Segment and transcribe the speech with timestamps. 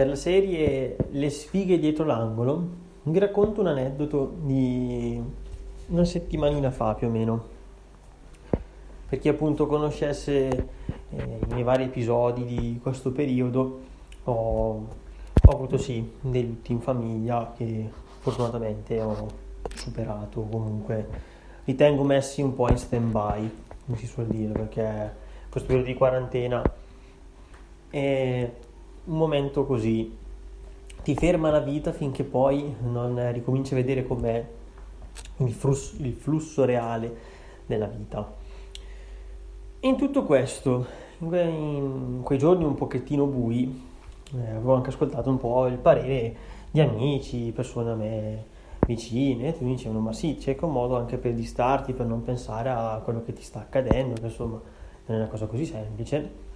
[0.00, 2.68] Per la serie Le sfighe dietro l'angolo
[3.02, 5.22] vi racconto un aneddoto di
[5.88, 7.44] una settimanina fa più o meno.
[9.10, 10.68] Per chi appunto conoscesse
[11.10, 13.80] eh, i miei vari episodi di questo periodo,
[14.24, 19.26] ho, ho avuto sì dei lutti in famiglia che fortunatamente ho
[19.74, 21.08] superato, comunque
[21.66, 23.50] ritengo messi un po' in stand by,
[23.84, 25.14] come si suol dire, perché
[25.50, 26.62] questo periodo di quarantena
[27.90, 28.50] è
[29.04, 30.16] un momento così
[31.02, 34.46] ti ferma la vita finché poi non ricominci a vedere com'è
[35.38, 37.16] il flusso, il flusso reale
[37.66, 38.38] della vita.
[39.80, 40.86] In tutto questo,
[41.18, 43.88] in, que- in quei giorni un pochettino bui,
[44.34, 46.36] eh, avevo anche ascoltato un po' il parere
[46.70, 48.44] di amici, persone a me
[48.86, 52.68] vicine, e mi dicevano ma sì, cerca un modo anche per distarti, per non pensare
[52.68, 54.60] a quello che ti sta accadendo, che insomma
[55.06, 56.48] non è una cosa così semplice.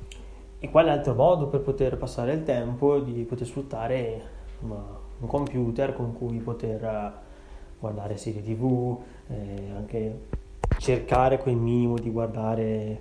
[0.64, 4.22] E quale altro modo per poter passare il tempo di poter sfruttare
[4.60, 7.12] un computer con cui poter eh,
[7.78, 8.98] guardare serie tv,
[9.28, 10.20] eh, anche
[10.78, 13.00] cercare quel minimo di guardare eh,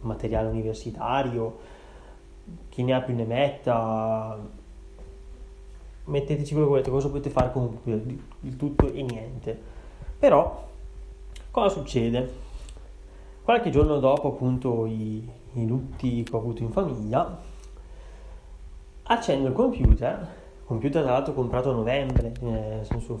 [0.00, 1.58] materiale universitario,
[2.70, 4.38] chi ne ha più ne metta,
[6.04, 9.60] metteteci quello che volete, cosa potete fare con il tutto e niente.
[10.18, 10.66] Però,
[11.50, 12.47] cosa succede?
[13.48, 17.40] Qualche giorno dopo appunto i, i lutti che ho avuto in famiglia,
[19.04, 20.34] accendo il computer,
[20.66, 23.20] computer tra l'altro comprato a novembre, eh, nel senso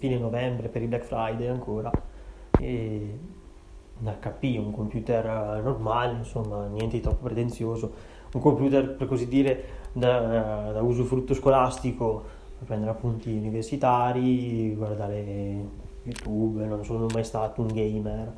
[0.00, 1.90] Fine novembre per il Black Friday ancora
[2.58, 3.18] e
[3.98, 7.92] un HP, un computer normale, insomma, niente di troppo pretenzioso,
[8.32, 12.24] un computer per così dire da, da usufrutto scolastico
[12.56, 15.64] per prendere appunti universitari, guardare
[16.02, 18.32] YouTube, non sono mai stato un gamer,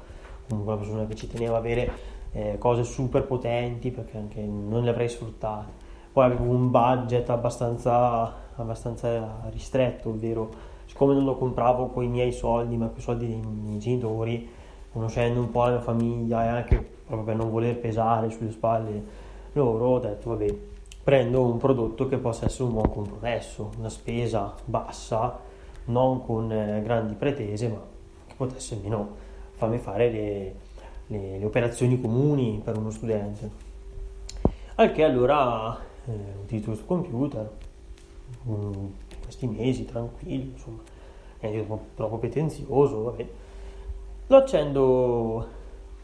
[0.48, 1.90] comunque una persona che ci teneva a avere
[2.32, 5.70] eh, cose super potenti perché anche non le avrei sfruttate.
[6.12, 12.32] Poi avevo un budget abbastanza, abbastanza ristretto, ovvero siccome non lo compravo con i miei
[12.32, 14.48] soldi, ma con i soldi dei miei genitori,
[14.92, 16.76] conoscendo un po' la mia famiglia e anche
[17.06, 19.02] proprio per non voler pesare sulle spalle
[19.52, 20.54] loro, ho detto vabbè,
[21.02, 25.38] prendo un prodotto che possa essere un buon compromesso, una spesa bassa,
[25.86, 27.80] non con eh, grandi pretese, ma
[28.26, 29.08] che potesse almeno
[29.52, 30.54] farmi fare le,
[31.08, 33.50] le, le operazioni comuni per uno studente.
[34.76, 35.76] Al che allora
[36.06, 36.12] eh,
[36.42, 37.50] utilizzo questo computer,
[39.32, 40.80] questi mesi tranquilli, insomma,
[41.40, 43.26] niente troppo, pretenzioso, vabbè.
[44.26, 45.46] Lo accendo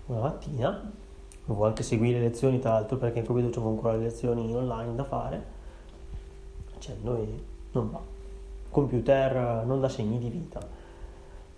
[0.07, 0.93] una mattina,
[1.45, 4.95] devo anche seguire le lezioni tra l'altro perché in computer ho ancora le lezioni online
[4.95, 5.45] da fare,
[6.75, 7.27] accendo e
[7.73, 8.01] non va.
[8.71, 10.67] Computer non dà segni di vita.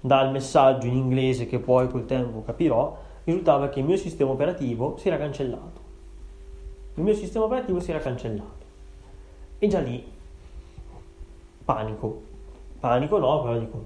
[0.02, 4.96] Dal messaggio in inglese che poi col tempo capirò, risultava che il mio sistema operativo
[4.96, 5.88] si era cancellato.
[6.94, 8.58] Il mio sistema operativo si era cancellato.
[9.58, 10.18] E già lì,
[11.70, 12.22] panico.
[12.80, 13.84] Panico no, però dico,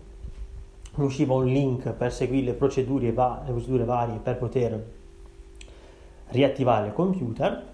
[0.95, 4.93] mi usciva un link per seguire le procedure, va- le procedure varie per poter
[6.29, 7.73] riattivare il computer.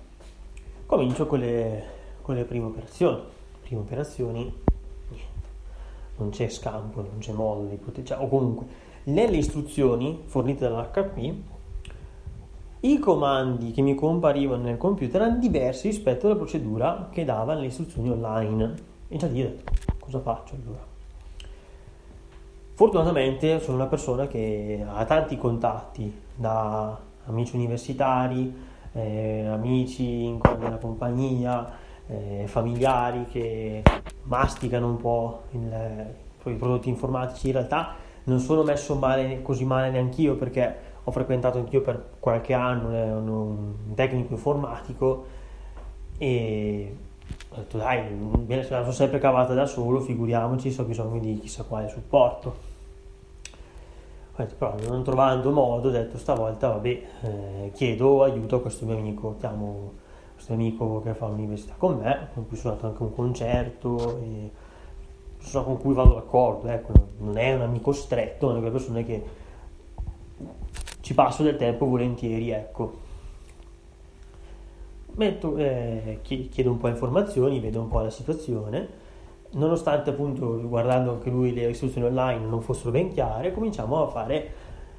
[0.86, 1.84] Comincio con le,
[2.22, 3.20] con le prime operazioni.
[3.62, 4.52] Prime operazioni,
[5.08, 5.38] niente.
[6.16, 8.04] Non c'è scampo, non c'è modo di poter...
[8.04, 8.66] Cioè, o comunque,
[9.04, 11.34] nelle istruzioni fornite dall'HP
[12.80, 17.66] i comandi che mi comparivano nel computer erano diversi rispetto alla procedura che dava nelle
[17.66, 18.88] istruzioni online.
[19.12, 19.56] E già dire,
[19.98, 20.86] cosa faccio allora?
[22.74, 28.54] Fortunatamente sono una persona che ha tanti contatti, da amici universitari,
[28.92, 31.72] eh, amici in, nella compagnia,
[32.06, 33.82] eh, familiari che
[34.22, 36.14] masticano un po' il,
[36.44, 37.48] i prodotti informatici.
[37.48, 42.54] In realtà non sono messo male, così male neanch'io perché ho frequentato anch'io per qualche
[42.54, 45.26] anno eh, un tecnico informatico
[46.16, 46.94] e
[47.52, 51.38] ho detto dai, me la sono sempre cavata da solo, figuriamoci se ho bisogno di
[51.38, 52.68] chissà quale supporto.
[54.56, 59.36] Però non trovando modo, ho detto stavolta vabbè, eh, chiedo aiuto a questo mio amico,
[59.38, 59.92] chiamo
[60.32, 64.18] questo amico che fa l'università con me, con cui sono andato anche a un concerto,
[64.18, 64.50] e,
[65.52, 69.24] con cui vado d'accordo, ecco, non è un amico stretto, ma è una persona che
[71.00, 73.08] ci passo del tempo volentieri, ecco.
[75.14, 78.88] Metto, eh, chiedo un po' informazioni, vedo un po' la situazione,
[79.52, 84.52] nonostante appunto guardando anche lui le istruzioni online non fossero ben chiare, cominciamo a fare,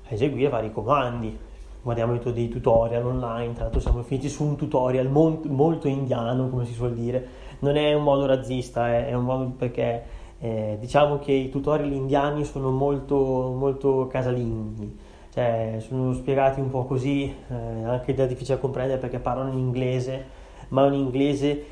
[0.07, 1.37] a eseguire vari comandi.
[1.83, 6.65] Guardiamo dei tutorial online, tra l'altro siamo finiti su un tutorial molto, molto indiano, come
[6.65, 7.27] si suol dire.
[7.59, 10.03] Non è un modo razzista, è, è un modo perché
[10.39, 16.83] eh, diciamo che i tutorial indiani sono molto, molto casalinghi cioè, sono spiegati un po'
[16.83, 20.25] così, eh, anche da difficile da comprendere perché parlano in inglese,
[20.69, 21.65] ma un inglese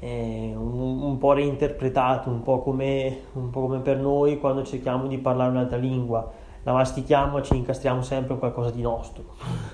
[0.00, 5.06] eh, un, un, po' reinterpretato, un po, come, un po' come per noi quando cerchiamo
[5.06, 6.30] di parlare un'altra lingua,
[6.62, 9.24] la mastichiamo e ci incastriamo sempre in qualcosa di nostro.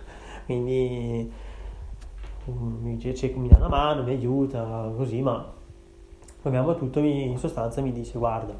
[0.46, 1.32] Quindi
[2.48, 5.44] mm, mi, dice, mi dà una mano, mi aiuta, così, ma
[6.42, 8.54] abbiamo tutto, in sostanza mi dice guarda,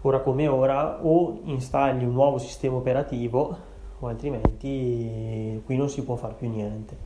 [0.00, 6.16] ora come ora o installi un nuovo sistema operativo o altrimenti qui non si può
[6.16, 6.96] fare più niente.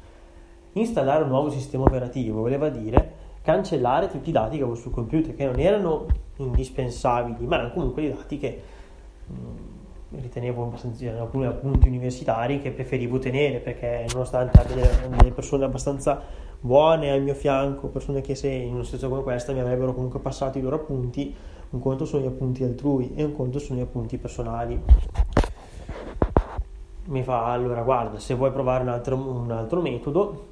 [0.72, 5.34] Installare un nuovo sistema operativo voleva dire cancellare tutti i dati che avevo sul computer,
[5.34, 6.06] che non erano
[6.36, 8.62] indispensabili, ma erano comunque dei dati che
[9.32, 15.30] mm, ritenevo abbastanza, erano alcuni appunti universitari che preferivo tenere perché nonostante abbia delle, delle
[15.32, 16.20] persone abbastanza
[16.60, 20.20] buone al mio fianco, persone che se in una situazione come questa mi avrebbero comunque
[20.20, 21.34] passato i loro appunti,
[21.70, 24.80] un conto sono gli appunti altrui e un conto sono gli appunti personali
[27.08, 30.46] mi fa allora guarda se vuoi provare un altro, un altro metodo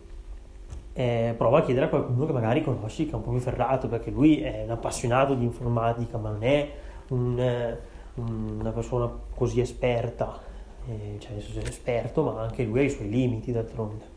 [0.93, 3.89] eh, prova a chiedere a qualcuno che magari conosci che è un po' più ferrato
[3.89, 6.71] perché lui è un appassionato di informatica ma non è
[7.09, 7.79] un, eh,
[8.15, 10.41] una persona così esperta
[10.89, 14.15] eh, cioè è esperto ma anche lui ha i suoi limiti d'altronde.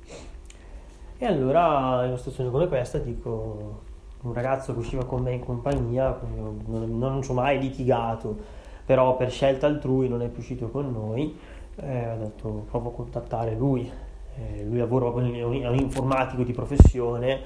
[1.17, 3.81] E allora in una situazione come questa dico
[4.21, 8.37] un ragazzo che usciva con me in compagnia non, non ci ho mai litigato
[8.85, 11.37] però per scelta altrui non è più uscito con noi
[11.81, 13.89] eh, ho detto provo a contattare lui,
[14.35, 17.41] eh, lui lavora è un informatico di professione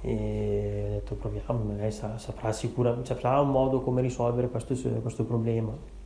[0.00, 5.96] e ho detto proviamo, magari saprà sicuramente, saprà un modo come risolvere questo, questo problema.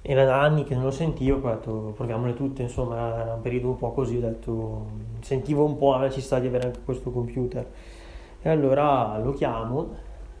[0.00, 3.68] Era da anni che non lo sentivo, ho detto proviamole tutte, insomma era un periodo
[3.68, 4.86] un po' così, ho detto
[5.20, 7.66] sentivo un po' la necessità di avere anche questo computer.
[8.40, 9.88] E allora lo chiamo,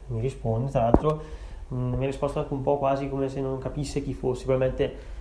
[0.06, 1.20] mi risponde, tra l'altro
[1.68, 5.16] mh, mi ha risposto anche un po' quasi come se non capisse chi fosse, probabilmente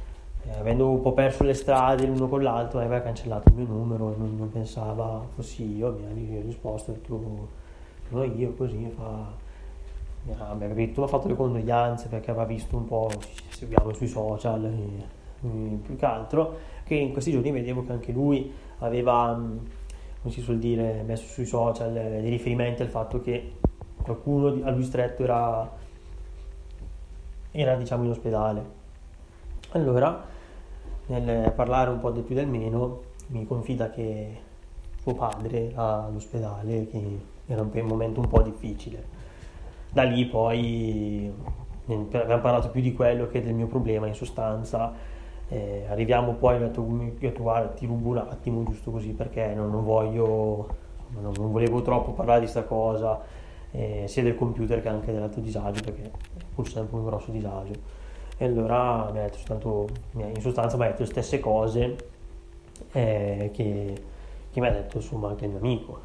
[0.47, 4.13] eh, avendo un po' perso le strade l'uno con l'altro, aveva cancellato il mio numero
[4.13, 7.47] e non, non pensava fossi io, mi ha risposto, detto
[8.09, 9.45] sono io, così fa...
[10.23, 13.09] Mi ha, mi ha fatto le condoglianze perché aveva visto un po',
[13.49, 18.11] seguiamo sui social, e, e, più che altro, che in questi giorni vedevo che anche
[18.11, 19.57] lui aveva, mm,
[20.21, 23.53] come si suol dire, messo sui social dei riferimenti al fatto che
[24.01, 25.69] qualcuno a lui stretto era,
[27.51, 28.75] era diciamo in ospedale.
[29.71, 30.35] Allora,
[31.07, 34.45] nel parlare un po' del più del meno mi confida che
[35.01, 39.15] suo padre all'ospedale che era un, momento un po' difficile.
[39.89, 41.31] Da lì poi
[41.85, 45.15] abbiamo parlato più di quello che del mio problema in sostanza.
[45.49, 46.83] Eh, arriviamo poi, ho detto
[47.41, 50.67] guarda ti rubo un attimo giusto così perché non, non voglio,
[51.21, 53.21] non, non, volevo troppo parlare di questa cosa,
[53.71, 58.05] eh, sia del computer che anche dell'altro disagio perché è pur sempre un grosso disagio.
[58.37, 61.95] E allora mi ha detto soltanto, in sostanza mi ha detto le stesse cose
[62.91, 64.03] eh, che,
[64.51, 65.99] che, mi ha detto insomma anche il mio amico.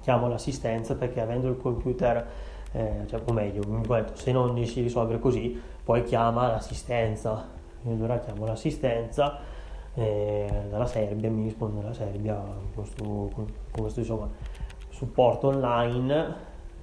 [0.00, 2.26] Chiamo l'assistenza perché avendo il computer
[2.72, 6.48] eh, cioè, o meglio, mi ha detto se non riesci a risolvere così, poi chiama
[6.48, 7.48] l'assistenza.
[7.84, 9.38] E allora chiamo l'assistenza
[9.94, 14.28] eh, dalla Serbia, mi risponde la Serbia con questo, con questo insomma,
[14.90, 16.34] supporto online,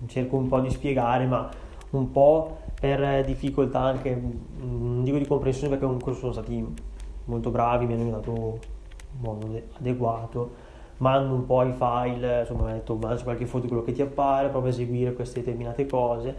[0.07, 1.49] cerco un po' di spiegare, ma
[1.97, 4.19] un po' per difficoltà anche,
[4.59, 6.65] non dico di comprensione perché comunque sono stati
[7.25, 8.59] molto bravi, mi hanno dato un
[9.19, 10.71] modo adeguato.
[10.97, 13.91] Mando un po' i file, insomma mi ha detto mangia qualche foto di quello che
[13.91, 16.35] ti appare, prova a eseguire queste determinate cose,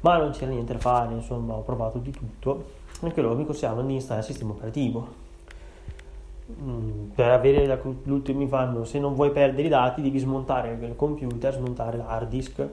[0.00, 2.64] ma non c'era niente da fare, insomma ho provato di tutto,
[3.00, 5.26] anche loro mi consigliavano di installare il sistema operativo.
[6.62, 11.52] Mm, per avere l'ultimo fanno se non vuoi perdere i dati devi smontare il computer,
[11.52, 12.66] smontare l'hard disk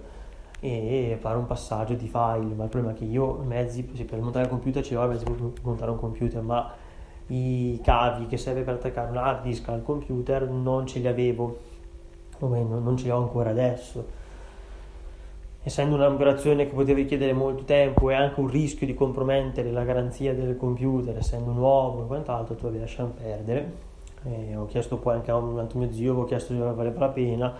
[0.65, 4.19] e fare un passaggio di file ma il problema è che io mezzi sì, per
[4.19, 6.74] montare il computer ce l'ho mezzi per montare un computer ma
[7.27, 11.57] i cavi che serve per attaccare un hard disk al computer non ce li avevo,
[12.39, 14.24] o meno, non ce li ho ancora adesso.
[15.63, 20.36] Essendo un'operazione che poteva richiedere molto tempo e anche un rischio di compromettere la garanzia
[20.36, 23.93] del computer, essendo nuovo e quant'altro, tu devi lasciare perdere.
[24.25, 27.10] E ho chiesto poi anche a un altro mio zio, ho chiesto se valeva la
[27.10, 27.53] pena.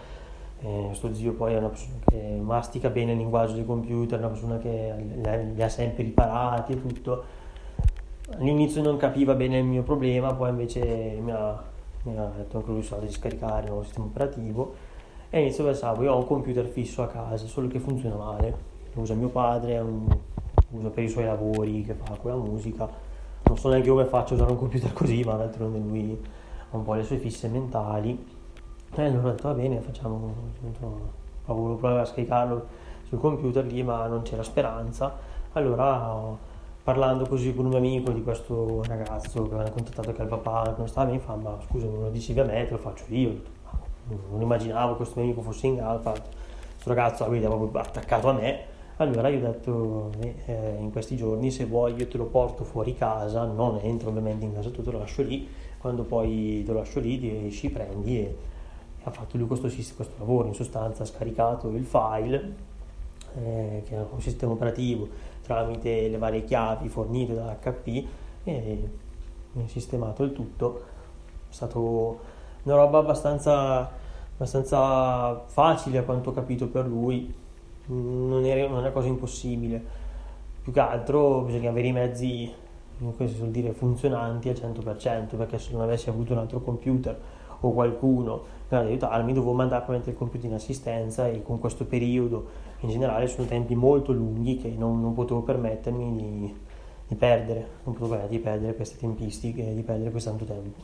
[0.59, 4.31] Questo zio poi è una persona che mastica bene il linguaggio del computer, è una
[4.31, 4.93] persona che
[5.53, 7.24] li ha sempre riparati e tutto.
[8.38, 11.62] All'inizio non capiva bene il mio problema, poi invece mi ha,
[12.03, 14.74] mi ha detto anche lui soldi di scaricare il nuovo sistema operativo.
[15.29, 18.57] E all'inizio pensavo io ho un computer fisso a casa, solo che funziona male,
[18.93, 20.07] lo usa mio padre, un,
[20.71, 22.89] usa per i suoi lavori che fa con la musica,
[23.43, 26.19] non so neanche come faccio a usare un computer così, ma d'altronde lui
[26.71, 28.33] ha un po' le sue fisse mentali
[29.01, 30.33] e allora ho detto va bene facciamo,
[31.45, 32.65] ho provare a scaricarlo
[33.07, 35.15] sul computer lì ma non c'era speranza,
[35.53, 36.53] allora
[36.85, 40.75] parlando così con un mio amico di questo ragazzo che aveva contattato che il papà
[40.77, 43.53] non stava mi fa ma scusa non lo dicevi a me te lo faccio io.
[44.29, 48.33] Non immaginavo che questo mio amico fosse in alfa questo ragazzo aveva proprio attaccato a
[48.33, 48.73] me.
[48.97, 50.11] Allora io ho detto
[50.45, 54.45] eh, in questi giorni se vuoi io te lo porto fuori casa non entro ovviamente
[54.45, 55.49] in casa tu te lo lascio lì.
[55.79, 58.37] Quando poi te lo lascio lì esci prendi e
[59.05, 62.55] ha fatto lui questo, questo lavoro in sostanza ha scaricato il file
[63.35, 65.07] eh, che è un sistema operativo
[65.45, 68.05] tramite le varie chiavi fornite da HP
[68.43, 68.89] e
[69.55, 70.83] ha sistemato il tutto.
[71.50, 72.19] È stato
[72.63, 73.89] una roba abbastanza,
[74.33, 77.33] abbastanza facile a quanto ho capito per lui,
[77.88, 80.03] non è una cosa impossibile.
[80.63, 82.51] Più che altro bisogna avere i mezzi,
[82.97, 87.17] come si dire, funzionanti al 100%, perché se non avessi avuto un altro computer
[87.59, 92.63] o qualcuno ad aiutarmi, dovevo mandare probabilmente il computer in assistenza e con questo periodo
[92.79, 96.55] in generale sono tempi molto lunghi che non, non potevo permettermi di,
[97.07, 100.79] di, perdere, non potevo permettermi di perdere queste tempistiche, di perdere questo tanto tempo.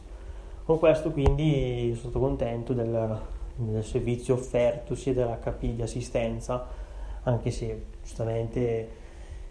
[0.64, 3.20] Con questo quindi sono stato contento del,
[3.56, 6.68] del servizio offerto sia dall'HP di assistenza,
[7.24, 9.00] anche se giustamente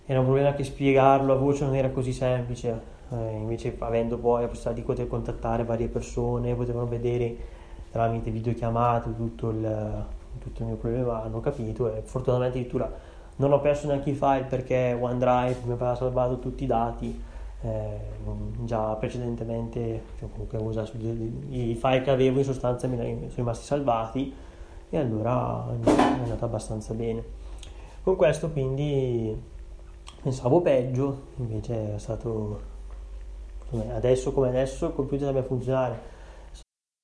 [0.07, 4.43] era un problema che spiegarlo a voce non era così semplice, eh, invece avendo poi
[4.43, 7.37] la possibilità di poter contattare varie persone, potevano vedere
[7.91, 10.05] tramite videochiamate tutto il,
[10.39, 12.91] tutto il mio problema hanno capito e fortunatamente addirittura
[13.37, 17.23] non ho perso neanche i file perché OneDrive mi aveva salvato tutti i dati
[17.63, 17.99] eh,
[18.65, 24.35] già precedentemente cioè comunque usato, i file che avevo in sostanza mi sono rimasti salvati
[24.89, 27.23] e allora è andata abbastanza bene.
[28.03, 29.39] Con questo quindi
[30.23, 32.69] pensavo peggio invece è stato
[33.95, 36.19] adesso come adesso il computer sembra funzionare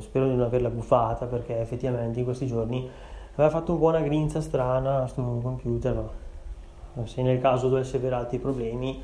[0.00, 2.90] Spero di non averla buffata perché effettivamente in questi giorni
[3.34, 6.10] aveva fatto un una grinza strana sul computer,
[6.94, 9.00] ma se nel caso dovesse avere altri problemi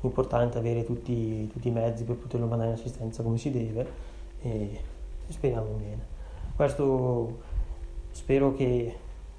[0.00, 3.86] è importante avere tutti, tutti i mezzi per poterlo mandare in assistenza come si deve
[4.42, 4.80] e
[5.28, 6.12] speriamo bene.
[6.56, 7.38] Questo
[8.10, 8.96] spero che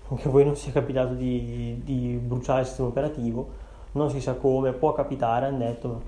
[0.08, 3.48] anche a voi non sia capitato di, di, bruciare il sistema operativo,
[3.94, 6.02] non si sa come, può capitare, hanno detto,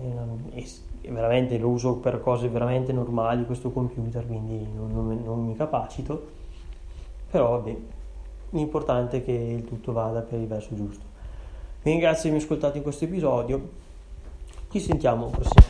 [0.00, 0.66] e, e
[1.08, 6.26] veramente lo uso per cose veramente normali questo computer, quindi non, non, non mi capacito,
[7.30, 7.76] però vabbè,
[8.50, 11.04] l'importante è che il tutto vada per il verso giusto.
[11.82, 13.68] Vi ringrazio di avermi ascoltato in questo episodio.
[14.70, 15.69] Ci sentiamo prossimamente.